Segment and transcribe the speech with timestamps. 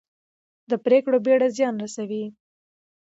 [0.69, 2.25] د پرېکړو بېړه زیان رسوي